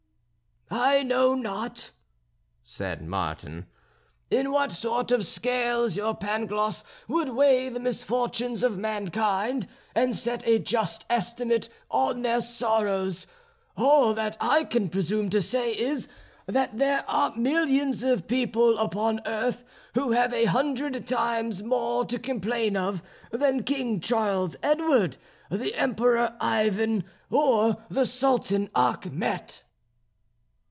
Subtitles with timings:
[0.73, 1.91] "I know not,"
[2.63, 3.65] said Martin,
[4.29, 10.47] "in what sort of scales your Pangloss would weigh the misfortunes of mankind and set
[10.47, 13.27] a just estimate on their sorrows.
[13.75, 16.07] All that I can presume to say is,
[16.45, 19.65] that there are millions of people upon earth
[19.95, 25.17] who have a hundred times more to complain of than King Charles Edward,
[25.49, 29.63] the Emperor Ivan, or the Sultan Achmet."